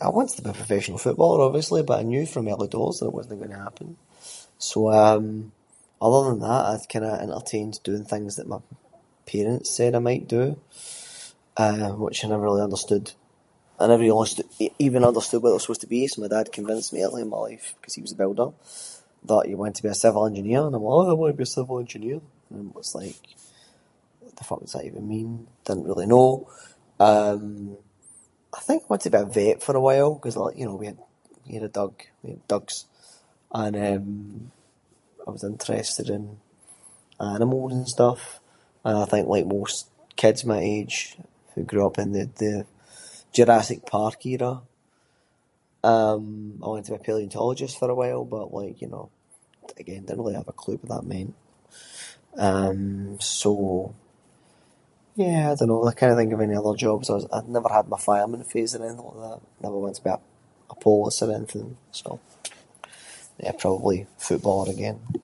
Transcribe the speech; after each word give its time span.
I 0.00 0.08
wanted 0.10 0.36
to 0.36 0.42
be 0.42 0.50
a 0.50 0.54
professional 0.62 0.98
footballer 0.98 1.42
obviously, 1.46 1.82
but 1.82 2.00
I 2.00 2.02
knew 2.12 2.26
from 2.26 2.48
early 2.48 2.68
doors 2.76 2.96
that 2.98 3.10
wasnae 3.16 3.38
going 3.40 3.50
to 3.50 3.56
happen. 3.68 3.88
So, 4.68 4.78
um, 5.04 5.52
other 6.02 6.28
than 6.30 6.40
that 6.40 6.46
I 6.72 6.76
kind 6.92 7.04
of 7.08 7.14
entertained 7.26 7.74
doing 7.88 8.04
things 8.12 8.32
that 8.36 8.48
my 8.52 8.58
parents 9.32 9.70
said 9.76 9.94
I 9.94 10.00
might 10.08 10.24
do, 10.28 10.42
eh, 11.64 11.88
which 12.04 12.24
I 12.24 12.28
never 12.28 12.42
really 12.48 12.62
understood. 12.68 13.04
I 13.82 13.86
never 13.90 14.02
really- 14.06 14.72
even 14.86 15.04
understood 15.10 15.42
what 15.42 15.50
it 15.50 15.54
was 15.58 15.62
supposed 15.64 15.80
to 15.82 15.86
be, 15.94 16.06
so 16.06 16.20
my 16.22 16.28
dad 16.28 16.52
convinced 16.58 16.92
me 16.92 17.02
early 17.04 17.22
in 17.22 17.28
my 17.34 17.38
life 17.48 17.74
‘cause 17.82 17.94
he 17.94 18.02
was 18.02 18.12
a 18.12 18.16
builder, 18.22 18.48
that 19.28 19.46
he 19.46 19.54
wanted 19.54 19.74
me 19.74 19.76
to 19.78 19.82
be 19.84 19.88
a 19.88 19.94
civil 20.04 20.26
engineer, 20.26 20.62
and 20.66 20.74
I 20.74 20.78
was 20.78 21.06
like 21.06 21.06
“why 21.06 21.08
would 21.08 21.10
I 21.10 21.14
want 21.14 21.32
to 21.34 21.38
be 21.38 21.42
a 21.44 21.46
civil 21.58 21.78
engineer”, 21.78 22.20
and 22.50 22.74
was 22.74 22.94
like 22.94 23.20
“what 24.20 24.36
the 24.36 24.44
fuck 24.44 24.60
does 24.60 24.72
that 24.72 24.84
even 24.88 25.04
mean”, 25.14 25.34
didn’t 25.66 25.86
really 25.88 26.06
know. 26.14 26.30
Um, 27.10 27.44
I 28.54 28.60
think 28.66 28.80
wanted 28.88 29.10
to 29.10 29.10
be 29.16 29.22
a 29.22 29.26
vet 29.38 29.58
for 29.64 29.74
a 29.76 29.80
while, 29.86 30.12
‘cause 30.22 30.36
you 30.58 30.64
know, 30.66 30.76
we 31.48 31.54
had 31.56 31.62
a 31.62 31.68
dug- 31.80 32.04
dugs, 32.52 32.76
and 33.62 33.74
eh, 33.86 33.98
I 35.26 35.30
was 35.34 35.44
interested 35.52 36.06
in 36.16 36.24
animals 37.34 37.72
and 37.76 37.86
stuff. 37.96 38.22
And 38.86 38.94
I 38.96 39.04
think 39.10 39.24
like 39.34 39.44
most 39.58 39.80
kids 40.20 40.40
my 40.52 40.60
age 40.76 40.96
who 41.54 41.60
grew 41.70 41.84
up 41.88 41.98
in 42.02 42.10
the- 42.16 42.30
the 42.42 42.54
Jurassic 43.36 43.80
Park 43.96 44.18
era, 44.34 44.52
um, 45.92 46.24
I 46.62 46.66
wanted 46.68 46.84
to 46.86 46.90
be 46.92 46.98
a 46.98 46.98
palaeontologist 47.06 47.74
for 47.78 47.88
a 47.90 47.96
while, 48.00 48.24
but 48.34 48.46
like, 48.58 48.76
you 48.82 48.88
know, 48.94 49.04
again 49.82 50.02
didn’t 50.04 50.18
really 50.20 50.34
have 50.40 50.48
a 50.48 50.52
clue 50.62 50.78
what 50.80 50.90
that 50.94 51.10
meant. 51.14 51.32
Um 52.48 52.80
so, 53.40 53.50
yeah 55.24 55.42
I 55.52 55.54
don’t 55.56 55.68
know, 55.70 55.82
I 55.90 55.94
cannae 55.98 56.16
think 56.18 56.32
of 56.34 56.38
many 56.44 56.56
other 56.60 56.74
jobs, 56.86 57.06
I 57.10 57.16
never 57.54 57.68
really 57.68 57.78
had 57.78 57.92
my 57.94 57.98
fireman 58.08 58.44
phase 58.52 58.72
or 58.76 58.84
anything 58.84 59.02
like 59.06 59.22
that. 59.28 59.40
Never 59.64 59.78
wanted 59.80 59.96
to 59.98 60.06
be 60.06 60.10
a 60.74 60.76
polis 60.84 61.18
or 61.24 61.30
anything. 61.38 61.70
So 62.00 62.08
yeah, 63.42 63.52
probably 63.62 63.98
footballer 64.26 64.70
again. 64.76 64.98